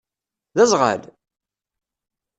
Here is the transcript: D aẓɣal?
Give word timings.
D 0.55 0.57
aẓɣal? 0.63 1.01